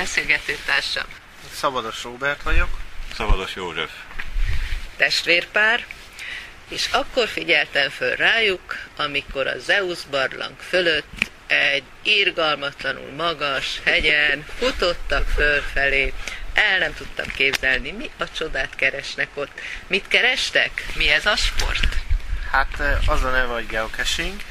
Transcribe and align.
Beszélgetőtársam. 0.00 1.04
Szabados 1.52 2.02
Róbert 2.02 2.42
vagyok. 2.42 2.68
Szabados 3.14 3.54
József. 3.54 3.90
Testvérpár. 4.96 5.86
És 6.68 6.88
akkor 6.92 7.28
figyeltem 7.28 7.90
föl 7.90 8.16
rájuk, 8.16 8.76
amikor 8.96 9.46
a 9.46 9.58
Zeus 9.58 10.04
barlang 10.10 10.58
fölött 10.58 11.30
egy 11.46 11.82
irgalmatlanul 12.02 13.10
magas 13.16 13.80
hegyen 13.84 14.46
futottak 14.58 15.28
fölfelé. 15.28 16.12
El 16.54 16.78
nem 16.78 16.94
tudtam 16.94 17.26
képzelni, 17.26 17.90
mi 17.90 18.10
a 18.18 18.30
csodát 18.30 18.74
keresnek 18.74 19.28
ott. 19.34 19.60
Mit 19.86 20.08
kerestek? 20.08 20.86
Mi 20.94 21.08
ez 21.08 21.26
a 21.26 21.36
sport? 21.36 21.96
Hát 22.50 22.80
eh, 22.80 23.08
az 23.08 23.24
a 23.24 23.30
neve, 23.30 23.52
hogy 23.52 23.66
geocaching. 23.66 24.42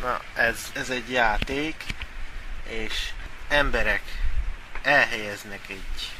Na, 0.00 0.20
ez, 0.34 0.56
ez 0.72 0.90
egy 0.90 1.10
játék, 1.10 1.74
és 2.68 2.94
emberek 3.48 4.02
elhelyeznek 4.82 5.60
egy 5.68 6.12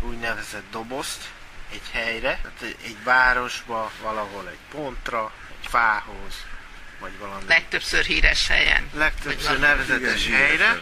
úgynevezett 0.00 0.70
dobozt 0.70 1.30
egy 1.72 1.90
helyre, 1.92 2.38
tehát 2.42 2.76
egy 2.84 2.96
városba, 3.04 3.90
valahol 4.02 4.48
egy 4.48 4.58
pontra, 4.70 5.32
egy 5.60 5.68
fához, 5.68 6.44
vagy 7.00 7.18
valami. 7.18 7.44
Legtöbbször 7.46 8.04
híres 8.04 8.46
helyen. 8.48 8.90
Legtöbbször 8.94 9.58
nevezetes 9.58 10.28
helyre, 10.28 10.80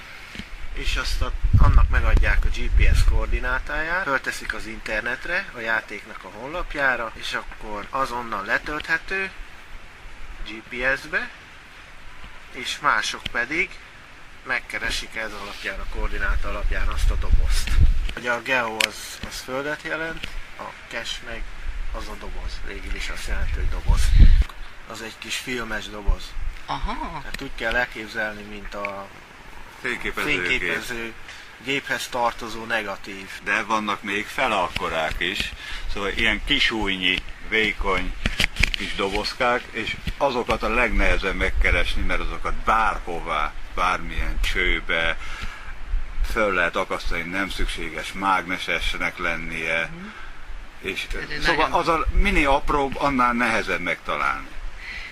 és 0.75 0.97
azt 0.97 1.23
a, 1.23 1.33
annak 1.59 1.89
megadják 1.89 2.45
a 2.45 2.49
GPS 2.49 3.05
koordinátáját, 3.09 4.03
fölteszik 4.03 4.55
az 4.55 4.67
internetre, 4.67 5.47
a 5.55 5.59
játéknak 5.59 6.25
a 6.25 6.29
honlapjára, 6.29 7.13
és 7.15 7.33
akkor 7.33 7.87
azonnal 7.91 8.45
letölthető 8.45 9.31
GPS-be, 10.49 11.29
és 12.53 12.79
mások 12.81 13.23
pedig 13.33 13.71
megkeresik 14.45 15.17
ez 15.17 15.33
alapján, 15.43 15.81
a 15.81 15.95
koordináta 15.95 16.49
alapján 16.49 16.89
azt 16.89 17.11
a 17.11 17.15
dobozt. 17.15 17.71
Ugye 18.17 18.31
a 18.33 18.43
geo 18.43 18.77
az, 18.87 19.19
az 19.29 19.41
földet 19.41 19.83
jelent, 19.83 20.29
a 20.59 20.63
cache 20.89 21.19
meg 21.27 21.43
az 21.93 22.09
a 22.09 22.15
doboz. 22.21 22.61
Végül 22.67 22.95
is 22.95 23.09
azt 23.09 23.27
jelenti, 23.29 23.53
hogy 23.55 23.69
doboz. 23.69 24.03
Az 24.89 25.03
egy 25.03 25.15
kis 25.19 25.37
filmes 25.37 25.89
doboz. 25.89 26.33
Aha. 26.67 27.19
Tehát 27.19 27.43
úgy 27.43 27.51
kell 27.55 27.75
elképzelni, 27.75 28.43
mint 28.43 28.75
a 28.75 29.09
Fényképezőgép. 29.81 30.49
fényképező 30.49 31.13
géphez 31.65 32.09
tartozó 32.09 32.65
negatív. 32.65 33.29
De 33.45 33.63
vannak 33.63 34.03
még 34.03 34.27
fele 34.27 34.55
akkorák 34.57 35.15
is, 35.19 35.53
szóval 35.93 36.11
ilyen 36.11 36.45
kisújnyi, 36.45 37.19
vékony 37.49 38.15
kis 38.77 38.95
dobozkák, 38.95 39.63
és 39.71 39.97
azokat 40.19 40.63
a 40.63 40.69
legnehezebb 40.69 41.35
megkeresni, 41.35 42.03
mert 42.03 42.21
azokat 42.21 42.55
bárhová, 42.55 43.53
bármilyen 43.75 44.41
csőbe 44.41 45.17
föl 46.33 46.53
lehet 46.55 46.77
akasztani, 46.77 47.23
nem 47.23 47.49
szükséges 47.49 48.13
mágnesesnek 48.13 49.19
lennie. 49.19 49.91
És, 50.81 51.07
Ez 51.39 51.45
szóval 51.45 51.69
nagyon- 51.69 51.81
az 51.81 51.89
a 51.89 52.07
mini 52.13 52.45
apróbb, 52.45 52.97
annál 52.97 53.33
nehezebb 53.33 53.81
megtalálni. 53.81 54.47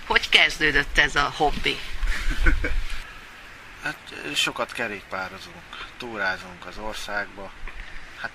Hogy 0.07 0.29
kezdődött 0.29 0.99
ez 0.99 1.15
a 1.17 1.33
hobbi? 1.37 1.77
Hát 3.83 3.97
sokat 4.35 4.73
kerékpározunk, 4.73 5.87
túrázunk 5.97 6.67
az 6.67 6.79
országba, 6.79 7.51
hát 8.21 8.31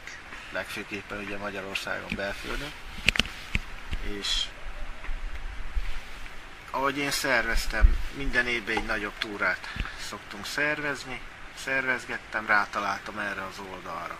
legfőképpen 0.51 1.17
ugye 1.25 1.37
Magyarországon 1.37 2.09
belföldön, 2.15 2.71
és 4.19 4.43
ahogy 6.77 6.97
én 6.97 7.11
szerveztem, 7.11 7.97
minden 8.13 8.47
évben 8.47 8.77
egy 8.77 8.85
nagyobb 8.85 9.17
túrát 9.17 9.69
szoktunk 10.09 10.45
szervezni, 10.45 11.21
szervezgettem, 11.63 12.47
rátaláltam 12.47 13.19
erre 13.19 13.45
az 13.45 13.59
oldalra. 13.71 14.17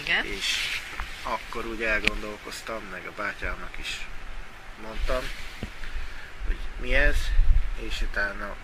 Igen. 0.00 0.24
és 0.24 0.80
akkor 1.22 1.66
úgy 1.66 1.82
elgondolkoztam, 1.82 2.82
meg 2.90 3.06
a 3.06 3.12
bátyámnak 3.16 3.78
is 3.78 4.06
mondtam, 4.82 5.22
hogy 6.46 6.56
mi 6.80 6.94
ez, 6.94 7.16
és 7.80 8.00
utána 8.00 8.56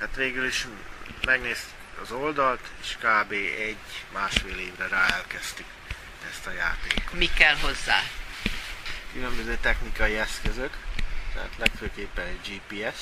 hát 0.00 0.16
végül 0.16 0.46
is 0.46 0.66
megnéztük 1.24 2.00
az 2.02 2.10
oldalt, 2.10 2.70
és 2.80 2.96
kb. 2.96 3.32
egy 3.58 4.04
másfél 4.12 4.58
évre 4.58 4.88
rá 4.88 5.06
elkezdtük 5.06 5.66
ezt 6.30 6.46
a 6.46 6.52
játékot. 6.52 7.12
Mi 7.12 7.30
kell 7.36 7.56
hozzá? 7.56 8.00
Különböző 9.12 9.58
technikai 9.60 10.16
eszközök, 10.18 10.72
tehát 11.34 11.50
legfőképpen 11.58 12.26
egy 12.26 12.38
GPS. 12.66 13.00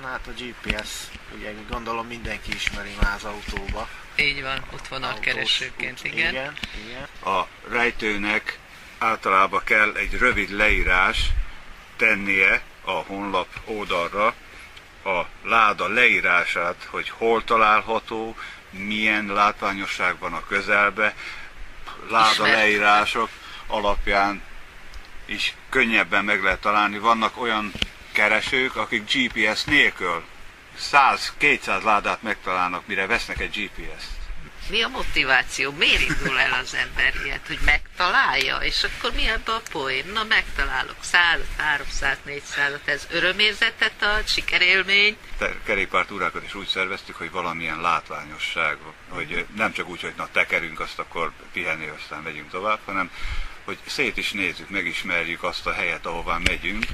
Na 0.00 0.06
hát 0.06 0.26
a 0.26 0.30
GPS, 0.30 0.90
ugye 1.36 1.52
gondolom 1.68 2.06
mindenki 2.06 2.54
ismeri 2.54 2.94
már 3.00 3.14
az 3.14 3.24
autóba. 3.24 3.88
Így 4.16 4.42
van, 4.42 4.64
ott 4.72 4.88
van 4.88 5.02
a 5.02 5.06
autós 5.06 5.24
keresőként, 5.24 5.98
út- 5.98 6.04
igen. 6.04 6.30
igen, 6.30 6.56
igen. 6.86 7.34
a 7.34 7.46
rejtőnek 7.68 8.58
általában 8.98 9.60
kell 9.64 9.92
egy 9.96 10.18
rövid 10.18 10.50
leírás 10.50 11.30
tennie 11.96 12.62
a 12.84 12.90
honlap 12.90 13.48
oldalra, 13.64 14.26
a 15.04 15.26
láda 15.42 15.88
leírását, 15.88 16.86
hogy 16.90 17.08
hol 17.08 17.44
található, 17.44 18.36
milyen 18.70 19.26
látványosság 19.26 20.18
van 20.18 20.32
a 20.32 20.46
közelbe, 20.46 21.14
láda 22.10 22.30
Ismert. 22.30 22.54
leírások 22.54 23.28
alapján 23.66 24.42
is 25.26 25.54
könnyebben 25.68 26.24
meg 26.24 26.42
lehet 26.42 26.60
találni. 26.60 26.98
Vannak 26.98 27.40
olyan 27.40 27.72
keresők, 28.12 28.76
akik 28.76 29.12
GPS 29.12 29.64
nélkül 29.64 30.24
100-200 30.92 31.82
ládát 31.82 32.22
megtalálnak, 32.22 32.86
mire 32.86 33.06
vesznek 33.06 33.40
egy 33.40 33.50
GPS-t. 33.50 34.12
Mi 34.70 34.82
a 34.82 34.88
motiváció? 34.88 35.70
Miért 35.72 36.00
indul 36.00 36.38
el 36.38 36.52
az 36.62 36.74
ember 36.74 37.12
ilyet, 37.24 37.46
hogy 37.46 37.58
megtalálja? 37.64 38.56
És 38.56 38.84
akkor 38.84 39.12
mi 39.12 39.28
ebbe 39.28 39.52
a 39.52 39.62
poén? 39.70 40.04
Na, 40.12 40.24
megtalálok 40.24 40.96
100, 41.00 41.40
300, 41.56 42.16
400, 42.24 42.72
ez 42.84 43.06
örömérzetet 43.10 44.02
ad, 44.02 44.28
sikerélmény. 44.28 45.16
te- 45.38 45.56
kerékpártúrákat 45.64 46.44
is 46.44 46.54
úgy 46.54 46.66
szerveztük, 46.66 47.16
hogy 47.16 47.30
valamilyen 47.30 47.80
látványosság, 47.80 48.76
hogy 49.08 49.46
nem 49.56 49.72
csak 49.72 49.88
úgy, 49.88 50.00
hogy 50.00 50.14
na 50.16 50.28
tekerünk, 50.32 50.80
azt 50.80 50.98
akkor 50.98 51.32
pihenni, 51.52 51.90
aztán 52.02 52.22
megyünk 52.22 52.50
tovább, 52.50 52.78
hanem 52.84 53.10
hogy 53.64 53.78
szét 53.86 54.16
is 54.16 54.32
nézzük, 54.32 54.70
megismerjük 54.70 55.42
azt 55.42 55.66
a 55.66 55.72
helyet, 55.72 56.06
ahová 56.06 56.38
megyünk. 56.38 56.86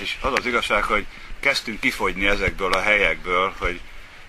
És 0.00 0.16
az 0.20 0.32
az 0.34 0.46
igazság, 0.46 0.82
hogy 0.82 1.06
kezdtünk 1.40 1.80
kifogyni 1.80 2.26
ezekből 2.26 2.72
a 2.72 2.80
helyekből, 2.80 3.54
hogy 3.58 3.80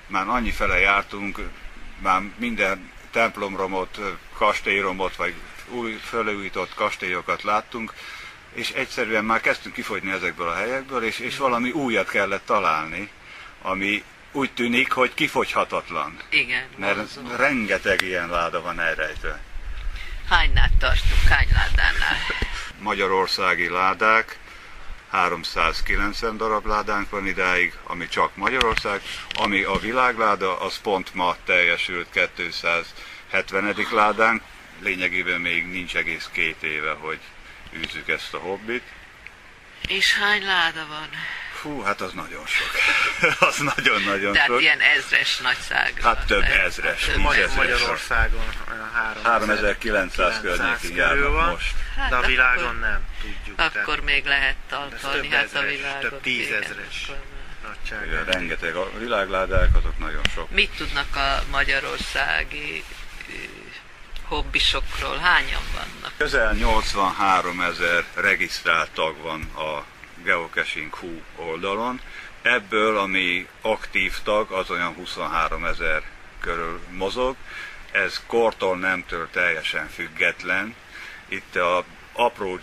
már 0.08 0.28
annyi 0.28 0.52
fele 0.52 0.80
jártunk, 0.80 1.40
már 2.00 2.22
minden 2.38 2.92
templomromot, 3.12 4.00
kastélyromot, 4.34 5.16
vagy 5.16 5.34
új 5.70 6.00
felújított 6.04 6.74
kastélyokat 6.74 7.44
láttunk, 7.44 7.94
és 8.54 8.70
egyszerűen 8.70 9.26
már 9.26 9.42
kezdtünk 9.42 9.76
kifogyni 9.76 10.12
ezekből 10.12 10.48
a 10.48 10.56
helyekből, 10.56 11.04
és, 11.04 11.20
és 11.20 11.38
valami 11.38 11.72
újat 11.72 12.10
kellett 12.10 12.46
találni, 12.46 13.10
ami 13.62 14.04
úgy 14.32 14.52
tűnik, 14.52 14.92
hogy 14.92 15.14
kifogyhatatlan. 15.14 16.18
Igen, 16.30 16.64
Mert 16.78 17.20
rengeteg 17.38 18.02
ilyen 18.02 18.30
láda 18.30 18.62
van 18.62 18.80
elrejtve. 18.80 19.42
Hánynál 20.30 20.70
tartunk, 20.80 21.28
hány 21.30 21.48
ládánál? 21.54 22.18
Magyarországi 22.80 23.70
ládák, 23.70 24.40
390 25.10 26.38
darab 26.38 26.66
ládánk 26.66 27.10
van 27.10 27.28
idáig, 27.28 27.74
ami 27.84 28.08
csak 28.08 28.36
Magyarország, 28.36 29.02
ami 29.34 29.62
a 29.62 29.80
világláda, 29.80 30.60
az 30.60 30.80
pont 30.82 31.14
ma 31.14 31.36
teljesült 31.44 32.08
270. 33.32 33.86
ládánk, 33.92 34.42
lényegében 34.80 35.42
még 35.42 35.66
nincs 35.68 35.96
egész 35.96 36.30
két 36.32 36.64
éve, 36.64 36.92
hogy 36.92 37.20
űzzük 37.74 38.08
ezt 38.08 38.34
a 38.34 38.38
hobbit. 38.38 38.84
És 39.88 40.14
hány 40.14 40.46
láda 40.46 40.86
van? 40.88 41.10
Fú, 41.62 41.82
hát 41.82 42.02
az 42.02 42.12
nagyon 42.14 42.46
sok. 42.46 42.70
az 43.50 43.58
nagyon-nagyon 43.58 44.34
Tehát 44.34 44.48
sok. 44.48 44.62
ilyen 44.62 44.80
ezres 44.80 45.38
nagyságra. 45.38 46.08
Hát 46.08 46.26
több 46.26 46.44
ezres, 46.44 47.04
Több 47.04 47.14
tíz 47.14 47.24
Magy- 47.24 47.38
ezres. 47.38 47.56
Magyarországon 47.56 48.44
olyan 48.72 48.90
3900 49.24 50.40
környékén 50.42 50.96
járnak 50.96 51.32
van, 51.34 51.50
most. 51.50 51.74
Hát 51.96 52.10
de 52.10 52.16
a 52.16 52.22
világon 52.22 52.64
akkor- 52.66 52.80
nem 52.80 53.02
tudjuk. 53.22 53.60
Akkor 53.60 54.00
még 54.00 54.26
lehet 54.26 54.56
több 54.68 55.00
hát 55.02 55.04
a 55.04 55.58
ezres, 55.58 55.76
világot. 55.76 56.02
több 56.02 56.22
tízezres. 56.22 57.12
igen. 58.06 58.26
Rengeteg 58.26 58.76
a 58.76 58.90
világládák, 58.98 59.76
azok 59.76 59.98
nagyon 60.00 60.22
sok. 60.34 60.52
Mit 60.52 60.70
tudnak 60.78 61.16
a 61.16 61.44
magyarországi 61.52 62.84
hobbisokról? 64.28 65.18
Hányan 65.18 65.62
vannak? 65.74 66.12
Közel 66.18 66.54
83 66.54 67.62
ezer 67.62 68.04
regisztrált 68.14 68.90
tag 68.92 69.18
van 69.22 69.42
a 69.56 69.84
Geocaching 70.24 70.94
Hu 70.96 71.22
oldalon. 71.36 72.02
Ebből, 72.42 72.98
ami 72.98 73.48
aktív 73.62 74.14
tag, 74.24 74.52
az 74.52 74.72
olyan 74.72 74.94
23 74.94 75.66
ezer 75.66 76.04
körül 76.40 76.82
mozog. 76.90 77.36
Ez 77.92 78.22
kortól 78.28 78.78
nemtől 78.78 79.30
teljesen 79.32 79.88
független. 79.88 80.76
Itt 81.28 81.56
a 81.56 81.84
apró 82.14 82.60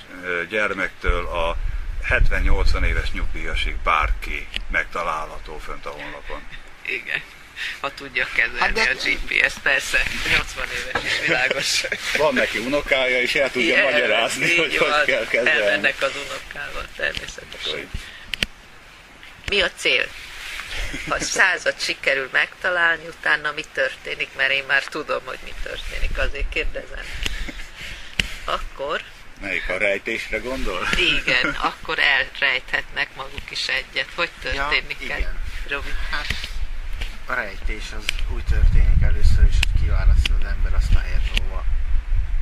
gyermektől 0.48 1.26
a 1.26 1.56
70-80 2.08 2.82
éves 2.84 3.12
nyugdíjasig 3.12 3.76
bárki 3.76 4.48
megtalálható 4.70 5.58
fönt 5.58 5.86
a 5.86 5.90
honlapon. 5.90 6.40
Igen. 6.82 7.22
Ha 7.80 7.94
tudja 7.94 8.26
kezelni 8.34 8.58
hát 8.58 8.72
de... 8.72 8.80
a 8.80 8.94
GPS, 8.94 9.54
persze, 9.62 10.02
80 10.30 10.66
éves 10.70 11.04
is 11.04 11.26
világos. 11.26 11.84
Van 12.16 12.34
neki 12.34 12.58
unokája, 12.58 13.20
és 13.20 13.34
el 13.34 13.50
tudja 13.50 13.72
Igen, 13.72 13.84
magyarázni, 13.92 14.56
hogy 14.56 14.78
van, 14.78 14.92
hogy 14.92 15.04
kell 15.04 15.26
kezelni. 15.26 15.60
Elmennek 15.60 16.02
az 16.02 16.12
unokával, 16.28 16.88
természetesen. 16.96 17.90
Mi 19.48 19.60
a 19.60 19.70
cél? 19.76 20.06
Ha 21.08 21.20
százat 21.20 21.82
sikerül 21.82 22.28
megtalálni, 22.32 23.06
utána 23.06 23.52
mi 23.52 23.64
történik, 23.72 24.28
mert 24.36 24.52
én 24.52 24.64
már 24.66 24.84
tudom, 24.84 25.22
hogy 25.24 25.38
mi 25.44 25.52
történik, 25.62 26.18
azért 26.18 26.48
kérdezem. 26.48 27.04
Akkor 28.44 29.02
Melyik 29.40 29.68
a 29.68 29.78
rejtésre 29.78 30.38
gondol? 30.38 30.88
Igen, 30.96 31.54
akkor 31.54 31.98
elrejthetnek 31.98 33.08
maguk 33.16 33.50
is 33.50 33.68
egyet. 33.68 34.08
Hogy 34.14 34.30
történik 34.42 34.96
ja, 35.00 35.16
igen. 35.16 35.38
Robi? 35.68 35.90
Hát 36.10 36.55
a 37.26 37.34
rejtés 37.34 37.92
az 37.98 38.04
úgy 38.34 38.44
történik 38.44 39.02
először 39.02 39.44
is, 39.44 39.56
hogy 39.58 39.80
kiválasztja 39.82 40.34
az 40.34 40.44
ember 40.44 40.74
azt 40.74 40.94
a 40.94 40.98
helyet, 40.98 41.30
ahova 41.38 41.64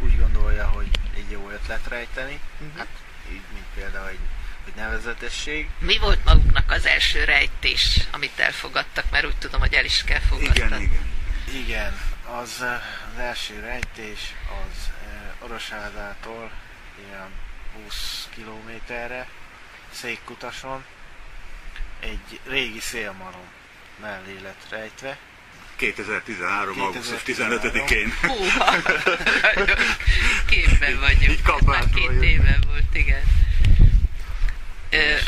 úgy 0.01 0.19
gondolja, 0.19 0.69
hogy 0.69 0.89
egy 1.17 1.31
jó 1.31 1.51
ötlet 1.51 1.89
rejteni. 1.89 2.41
Uh-huh. 2.61 2.79
Hát 2.79 2.89
így, 3.31 3.43
mint 3.53 3.65
például 3.75 4.09
egy, 4.09 4.19
egy 4.67 4.75
nevezetesség. 4.75 5.69
Mi 5.79 5.99
volt 5.99 6.25
maguknak 6.25 6.71
az 6.71 6.87
első 6.87 7.25
rejtés, 7.25 8.01
amit 8.11 8.39
elfogadtak? 8.39 9.11
Mert 9.11 9.27
úgy 9.27 9.37
tudom, 9.37 9.61
hogy 9.61 9.75
el 9.75 9.85
is 9.85 10.05
kell 10.05 10.21
fogadni. 10.21 10.57
Igen, 10.57 10.81
igen. 10.81 11.13
Igen, 11.55 12.01
az, 12.41 12.65
az 13.15 13.19
első 13.19 13.61
rejtés 13.61 14.35
az 14.49 14.91
Orosádától 15.39 16.51
ilyen 17.07 17.29
20 17.85 18.29
kilométerre 18.35 19.29
székkutason 19.91 20.85
egy 22.01 22.41
régi 22.47 22.81
szélmalom 22.81 23.47
mellé 24.01 24.39
lett 24.43 24.67
rejtve. 24.69 25.19
2013. 25.77 26.75
2013. 26.75 26.81
augusztus 26.81 27.23
15-én. 27.27 28.13
Húha, 28.23 28.75
képben 30.51 31.01
vagyunk. 31.01 31.31
Így 31.31 31.43
már 31.65 31.85
két 31.95 32.23
éve 32.23 32.59
volt, 32.67 32.95
igen. 32.95 33.23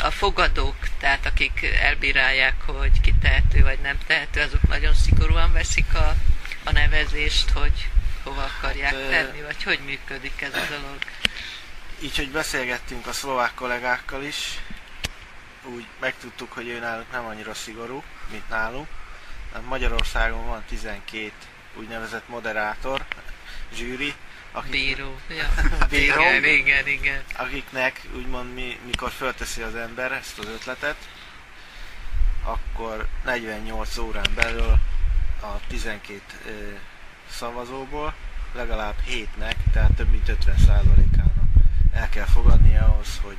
A 0.01 0.11
fogadók, 0.11 0.75
tehát 0.99 1.25
akik 1.25 1.65
elbírálják, 1.81 2.61
hogy 2.65 3.01
ki 3.01 3.13
tehető 3.21 3.61
vagy 3.61 3.79
nem 3.79 3.97
tehető, 4.07 4.41
azok 4.41 4.67
nagyon 4.67 4.93
szigorúan 4.93 5.53
veszik 5.53 5.93
a, 5.93 6.15
a 6.63 6.71
nevezést, 6.71 7.49
hogy 7.49 7.87
hova 8.23 8.51
akarják 8.57 8.93
hát, 8.93 9.09
tenni, 9.09 9.41
vagy 9.41 9.63
hogy 9.63 9.79
működik 9.85 10.41
ez 10.41 10.53
a 10.53 10.65
dolog? 10.69 10.97
így, 12.01 12.17
hogy 12.17 12.29
beszélgettünk 12.29 13.07
a 13.07 13.13
szlovák 13.13 13.53
kollégákkal 13.53 14.23
is, 14.23 14.59
úgy 15.67 15.85
megtudtuk, 15.99 16.51
hogy 16.51 16.67
ő 16.67 16.79
náluk 16.79 17.11
nem 17.11 17.25
annyira 17.25 17.53
szigorú, 17.53 18.03
mint 18.31 18.49
nálunk. 18.49 18.87
Magyarországon 19.67 20.47
van 20.47 20.63
12 20.67 21.31
úgynevezett 21.75 22.27
moderátor, 22.27 23.05
zsűri, 23.73 24.13
akik, 24.51 24.71
Bíró, 24.71 25.15
ja. 25.29 25.47
Bíró, 25.89 26.21
igen, 26.21 26.43
igen, 26.43 26.87
igen. 26.87 27.23
akiknek 27.35 28.01
úgymond 28.15 28.53
mi, 28.53 28.79
mikor 28.85 29.11
fölteszi 29.11 29.61
az 29.61 29.75
ember 29.75 30.11
ezt 30.11 30.39
az 30.39 30.47
ötletet, 30.47 30.97
akkor 32.43 33.07
48 33.25 33.97
órán 33.97 34.31
belül 34.35 34.73
a 35.41 35.59
12 35.67 36.21
ö, 36.45 36.49
szavazóból 37.29 38.13
legalább 38.53 38.95
7-nek, 39.07 39.55
tehát 39.71 39.91
több 39.95 40.09
mint 40.09 40.37
50%-ának 40.45 41.47
el 41.93 42.09
kell 42.09 42.25
fogadni 42.25 42.77
ahhoz, 42.77 43.19
hogy, 43.23 43.37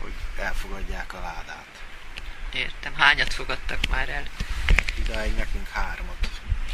hogy 0.00 0.12
elfogadják 0.38 1.12
a 1.12 1.20
ládát. 1.20 1.66
Értem. 2.52 2.94
Hányat 2.94 3.34
fogadtak 3.34 3.78
már 3.90 4.08
el? 4.08 4.22
Idáig 4.98 5.34
nekünk 5.34 5.68
hármat. 5.68 6.30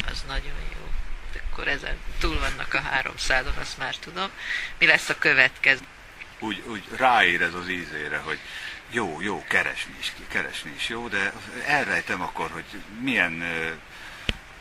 Az 0.07 0.25
nagyon 0.27 0.59
jó. 0.75 0.91
Akkor 1.51 1.69
ezen 1.69 1.97
túl 2.19 2.39
vannak 2.39 2.75
a 2.75 2.81
háromszázon, 2.81 3.55
azt 3.61 3.79
már 3.79 3.95
tudom. 3.95 4.31
Mi 4.79 4.87
lesz 4.87 5.09
a 5.09 5.19
következő? 5.19 5.81
Úgy, 6.39 6.63
úgy 6.67 6.85
ráér 6.97 7.43
ez 7.43 7.55
az 7.55 7.69
ízére, 7.69 8.19
hogy 8.19 8.39
jó, 8.91 9.21
jó, 9.21 9.45
keresni 9.49 9.95
is, 10.01 10.13
keresni 10.29 10.73
is 10.77 10.89
jó, 10.89 11.09
de 11.09 11.33
elrejtem 11.67 12.23
akkor, 12.23 12.51
hogy 12.51 12.65
milyen 13.01 13.43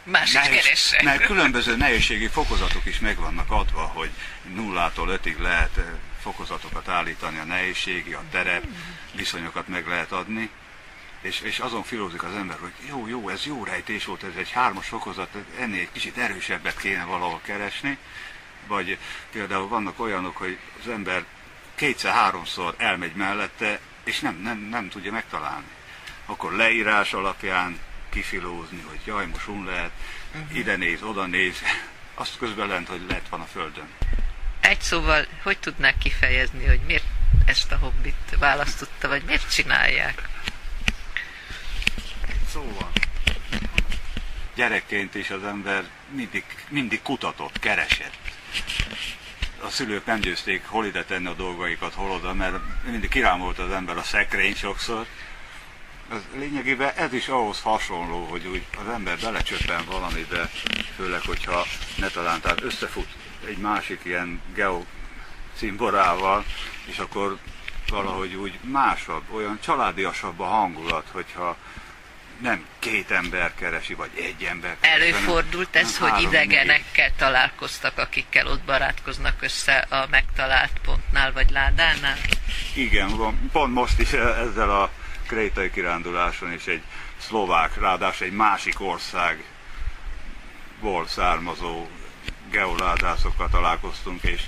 Más 0.04 0.32
nehéz, 0.32 0.96
Mert 1.04 1.26
különböző 1.26 1.76
nehézségi 1.76 2.28
fokozatok 2.28 2.86
is 2.86 3.00
meg 3.00 3.18
vannak 3.18 3.52
adva, 3.52 3.82
hogy 3.82 4.10
nullától 4.54 5.10
ötig 5.10 5.38
lehet 5.38 5.78
eh, 5.78 5.84
fokozatokat 6.22 6.88
állítani, 6.88 7.40
a 7.40 7.44
nehézségi, 7.44 8.14
a 8.14 8.24
terep, 8.32 8.64
viszonyokat 9.14 9.68
meg 9.68 9.88
lehet 9.88 10.12
adni, 10.12 10.50
és, 11.22 11.40
és 11.40 11.60
azon 11.60 11.84
filózik 11.84 12.24
az 12.24 12.36
ember, 12.36 12.58
hogy 12.60 12.74
jó, 12.90 13.08
jó, 13.08 13.30
ez 13.30 13.46
jó 13.46 13.64
rejtés 13.64 14.06
volt, 14.06 14.24
ez 14.24 14.36
egy 14.38 14.52
hármas 14.52 14.88
fokozat, 14.88 15.36
ennél 15.60 15.80
egy 15.80 15.92
kicsit 15.92 16.18
erősebbet 16.18 16.78
kéne 16.78 17.04
valahol 17.04 17.42
keresni, 17.44 17.98
vagy 18.68 18.98
például 19.32 19.68
vannak 19.68 20.00
olyanok, 20.00 20.38
hogy 20.38 20.58
az 20.82 20.90
ember 20.90 21.26
kétszer-háromszor 21.76 22.76
elmegy 22.78 23.14
mellette, 23.14 23.80
és 24.04 24.20
nem, 24.20 24.36
nem, 24.36 24.58
nem 24.58 24.90
tudja 24.90 25.12
megtalálni. 25.12 25.68
Akkor 26.26 26.54
leírás 26.54 27.14
alapján 27.14 27.80
kifilózni, 28.10 28.84
hogy 28.88 29.00
jaj, 29.06 29.26
most 29.26 29.48
un 29.48 29.66
lehet, 29.66 29.92
uh-huh. 30.36 30.58
ide 30.58 30.76
néz, 30.76 31.02
oda 31.04 31.26
néz, 31.26 31.62
azt 32.14 32.38
közben 32.38 32.68
lent, 32.68 32.88
hogy 32.88 33.06
lehet 33.08 33.30
van 33.30 33.42
a 33.42 33.46
földön. 33.46 33.88
Egy 34.62 34.82
szóval, 34.82 35.26
hogy 35.44 35.58
tudnák 35.60 35.98
kifejezni, 35.98 36.66
hogy 36.66 36.80
miért 36.86 37.06
ezt 37.46 37.72
a 37.72 37.78
hobbit 37.78 38.36
választotta, 38.40 39.08
vagy 39.08 39.24
miért 39.24 39.54
csinálják? 39.54 40.30
Szóval. 42.52 42.92
Gyerekként 44.56 45.16
is 45.16 45.30
az 45.30 45.44
ember 45.44 45.84
mindig, 46.10 46.44
mindig 46.70 47.02
kutatott, 47.02 47.60
keresett. 47.60 48.18
A 49.64 49.70
szülők 49.70 50.06
nem 50.06 50.20
győzték 50.20 50.66
hol 50.66 50.86
ide 50.86 51.04
tenni 51.04 51.28
a 51.28 51.34
dolgaikat, 51.34 51.94
hol 51.94 52.12
oda, 52.12 52.34
mert 52.34 52.56
mindig 52.84 53.10
kirámolt 53.10 53.60
az 53.60 53.72
ember 53.72 53.98
a 53.98 54.04
szekrény 54.04 54.56
sokszor, 54.56 55.06
ez 56.12 56.22
lényegében 56.36 56.92
ez 56.96 57.14
is 57.14 57.28
ahhoz 57.28 57.62
hasonló, 57.62 58.26
hogy 58.26 58.46
úgy 58.46 58.66
az 58.78 58.94
ember 58.94 59.18
belecsöppen 59.18 59.86
valamibe, 59.86 60.50
főleg, 60.96 61.22
hogyha 61.26 61.66
ne 61.96 62.08
talán 62.08 62.42
tehát 62.42 62.62
összefut 62.64 63.08
egy 63.48 63.58
másik 63.58 64.00
ilyen 64.04 64.42
geo 64.54 64.84
cimborával, 65.56 66.46
és 66.86 66.98
akkor 66.98 67.38
valahogy 67.90 68.34
úgy 68.34 68.60
másabb, 68.62 69.24
olyan 69.34 69.60
családiasabb 69.62 70.40
a 70.40 70.46
hangulat, 70.46 71.08
hogyha 71.12 71.58
nem 72.42 72.66
két 72.80 73.12
ember 73.12 73.56
keresi, 73.56 73.94
vagy 73.94 74.10
egy 74.16 74.44
ember 74.44 74.78
keresi. 74.80 75.02
Előfordult 75.02 75.76
ez, 75.76 75.98
hogy 75.98 76.22
idegenekkel 76.22 77.08
négy. 77.08 77.16
találkoztak, 77.18 77.98
akikkel 77.98 78.48
ott 78.48 78.62
barátkoznak 78.62 79.42
össze 79.42 79.78
a 79.78 80.08
megtalált 80.10 80.80
pontnál, 80.86 81.32
vagy 81.34 81.50
ládánál? 81.50 82.18
Igen, 82.76 83.38
pont 83.52 83.74
most 83.74 84.00
is 84.00 84.12
ezzel 84.14 84.70
a 84.70 84.92
krétai 85.32 85.72
kiránduláson 85.72 86.54
is 86.54 86.66
egy 86.66 86.82
szlovák, 87.18 87.80
ráadásul 87.80 88.28
egy 88.28 88.34
másik 88.34 88.82
országból 88.82 89.48
származó 91.08 91.88
geoládászokkal 92.50 93.50
találkoztunk, 93.50 94.24
és 94.24 94.42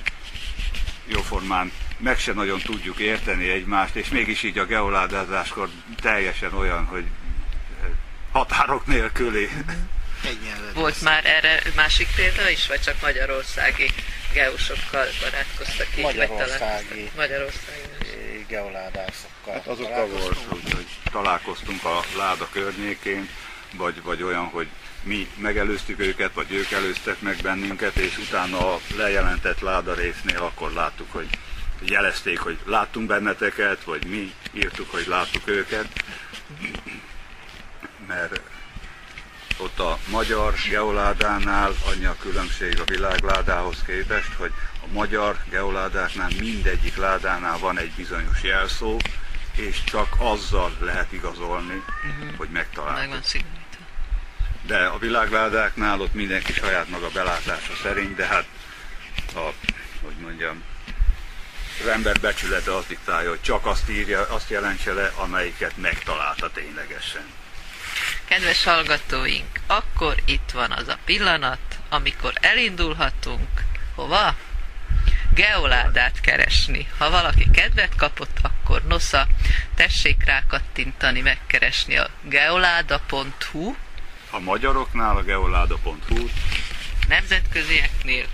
jóformán 1.06 1.72
meg 1.98 2.20
se 2.20 2.34
nagyon 2.34 2.60
tudjuk 2.60 3.00
érteni 3.00 3.50
egymást, 3.50 3.96
és 3.96 4.10
mégis 4.10 4.44
így 4.44 4.58
a 4.58 4.66
geoládázáskor 4.66 5.70
teljesen 6.02 6.54
olyan, 6.54 6.86
hogy 6.86 7.06
határok 8.32 8.86
nélküli. 8.86 9.50
Volt 10.74 11.02
már 11.02 11.26
erre 11.26 11.62
másik 11.76 12.08
példa 12.16 12.50
is, 12.50 12.68
vagy 12.68 12.82
csak 12.82 13.02
magyarországi 13.02 13.92
geósokkal 14.34 15.06
barátkoztak 15.22 15.88
így, 15.98 16.04
Magyarországi. 16.04 17.10
Magyarországi 17.16 18.13
geoládászokkal. 18.48 19.54
Hát 19.54 19.68
azokkal 19.68 20.08
volt, 20.08 20.38
hogy, 20.48 20.74
hogy 20.74 20.88
találkoztunk 21.12 21.84
a 21.84 22.00
láda 22.18 22.48
környékén, 22.52 23.30
vagy, 23.78 24.02
vagy 24.02 24.24
olyan, 24.24 24.46
hogy 24.46 24.68
mi 25.04 25.28
megelőztük 25.36 26.00
őket, 26.00 26.34
vagy 26.34 26.52
ők 26.52 26.72
előztek 26.72 27.22
meg 27.22 27.38
bennünket, 27.42 27.96
és 27.96 28.18
utána 28.18 28.74
a 28.74 28.80
lejelentett 28.96 29.60
láda 29.60 29.94
résznél 29.94 30.42
akkor 30.42 30.72
láttuk, 30.72 31.12
hogy 31.12 31.28
jelezték, 31.82 32.40
hogy 32.40 32.58
láttunk 32.66 33.08
benneteket, 33.08 33.84
vagy 33.84 34.06
mi 34.06 34.34
írtuk, 34.54 34.92
hogy 34.92 35.08
láttuk 35.08 35.48
őket, 35.48 35.88
mert 38.08 38.42
ott 39.64 39.80
a 39.80 39.98
magyar 40.10 40.54
geoládánál 40.70 41.76
annyi 41.86 42.06
a 42.06 42.16
különbség 42.20 42.80
a 42.80 42.84
világládához 42.84 43.84
képest, 43.86 44.34
hogy 44.38 44.52
a 44.84 44.88
magyar 44.92 45.38
geoládáknál 45.50 46.30
mindegyik 46.40 46.96
ládánál 46.96 47.58
van 47.58 47.80
egy 47.80 47.92
bizonyos 47.92 48.44
jelszó, 48.44 48.98
és 49.56 49.84
csak 49.84 50.16
azzal 50.18 50.78
lehet 50.80 51.12
igazolni, 51.12 51.74
uh-huh. 51.76 52.38
hogy 52.38 52.50
megtaláltuk. 52.50 53.02
De 54.62 54.86
a 54.86 54.98
világládáknál 54.98 56.02
ott 56.02 56.14
mindenki 56.14 56.54
saját 56.54 56.90
maga 56.90 57.10
belátása 57.14 57.74
szerint, 57.84 58.16
de 58.16 58.26
hát 58.26 58.46
a, 59.36 59.54
hogy 60.02 60.16
mondjam, 60.22 60.64
az 61.82 61.88
ember 61.88 62.20
becsülete 62.20 62.76
azt 62.76 62.88
diktálja, 62.88 63.30
hogy 63.30 63.42
csak 63.42 63.66
azt 63.66 63.90
írja, 63.90 64.28
azt 64.30 64.50
jelentse 64.50 64.94
le, 64.94 65.12
amelyiket 65.16 65.78
megtalálta 65.78 66.52
ténylegesen. 66.52 67.26
Kedves 68.28 68.64
hallgatóink, 68.64 69.60
akkor 69.68 70.16
itt 70.26 70.52
van 70.54 70.72
az 70.72 70.88
a 70.88 70.98
pillanat, 71.06 71.60
amikor 71.90 72.34
elindulhatunk. 72.42 73.64
Hova? 73.96 74.36
Geoládát 75.34 76.22
keresni. 76.22 76.88
Ha 76.98 77.10
valaki 77.10 77.52
kedvet 77.52 77.96
kapott, 77.96 78.38
akkor 78.42 78.82
nosza, 78.84 79.28
tessék 79.76 80.26
rá 80.26 80.44
kattintani, 80.48 81.22
megkeresni 81.22 81.98
a 81.98 82.10
geoláda.hu. 82.22 83.76
A 84.30 84.40
magyaroknál 84.40 85.18
a 85.18 85.24
geoláda.hu. 85.24 86.28
Nemzetközieknél 87.08 88.26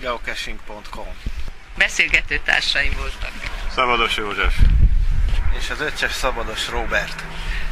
geocaching.com 0.00 1.06
Beszélgető 1.76 2.40
társaim 2.44 2.92
voltak. 2.96 3.32
Szabados 3.74 4.16
József. 4.16 4.58
És 5.58 5.70
az 5.70 5.80
öccses 5.80 6.12
szabados 6.12 6.68
Robert. 6.68 7.24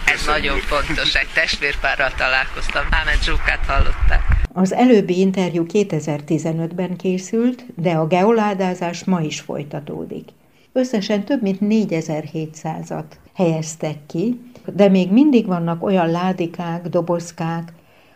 Ez 0.06 0.26
nagyon 0.26 0.58
fontos, 0.58 1.14
egy 1.14 1.28
testvérpárral 1.34 2.12
találkoztam, 2.16 2.82
Ámen 2.90 3.18
Zsókát 3.22 3.64
hallották. 3.66 4.22
Az 4.52 4.72
előbbi 4.72 5.18
interjú 5.18 5.66
2015-ben 5.72 6.96
készült, 6.96 7.64
de 7.76 7.90
a 7.90 8.06
geoládázás 8.06 9.04
ma 9.04 9.20
is 9.20 9.40
folytatódik. 9.40 10.28
Összesen 10.72 11.24
több 11.24 11.42
mint 11.42 11.58
4700-at 11.60 13.04
helyeztek 13.34 13.96
ki, 14.06 14.40
de 14.72 14.88
még 14.88 15.12
mindig 15.12 15.46
vannak 15.46 15.82
olyan 15.82 16.10
ládikák, 16.10 16.88
dobozkák, 16.88 17.72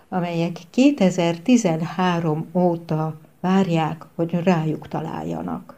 amelyek 0.08 0.56
2013 0.70 2.48
óta 2.52 3.20
várják, 3.40 4.04
hogy 4.14 4.30
rájuk 4.44 4.88
találjanak. 4.88 5.76